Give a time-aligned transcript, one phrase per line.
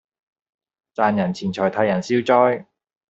[0.95, 2.65] 賺人錢財替人消災